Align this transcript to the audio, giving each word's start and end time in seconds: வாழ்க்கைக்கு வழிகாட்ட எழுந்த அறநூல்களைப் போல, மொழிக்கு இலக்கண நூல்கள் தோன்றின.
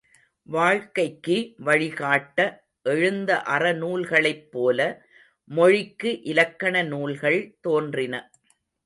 வாழ்க்கைக்கு 0.47 1.35
வழிகாட்ட 1.57 2.37
எழுந்த 2.85 3.43
அறநூல்களைப் 3.47 4.47
போல, 4.51 4.79
மொழிக்கு 5.49 6.21
இலக்கண 6.23 6.83
நூல்கள் 6.83 7.39
தோன்றின. 7.61 8.15